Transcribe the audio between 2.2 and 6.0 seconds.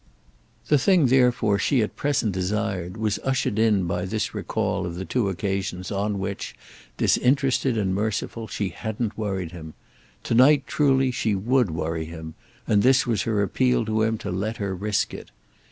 desired was ushered in by this recall of the two occasions